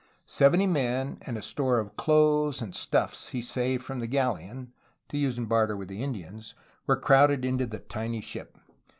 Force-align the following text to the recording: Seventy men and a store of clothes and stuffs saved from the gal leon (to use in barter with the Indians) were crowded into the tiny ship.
Seventy 0.25 0.65
men 0.65 1.19
and 1.27 1.37
a 1.37 1.43
store 1.43 1.77
of 1.77 1.95
clothes 1.95 2.59
and 2.59 2.73
stuffs 2.75 3.31
saved 3.45 3.83
from 3.83 3.99
the 3.99 4.07
gal 4.07 4.33
leon 4.33 4.73
(to 5.09 5.17
use 5.19 5.37
in 5.37 5.45
barter 5.45 5.77
with 5.77 5.89
the 5.89 6.01
Indians) 6.01 6.55
were 6.87 6.97
crowded 6.97 7.45
into 7.45 7.67
the 7.67 7.77
tiny 7.77 8.19
ship. 8.19 8.57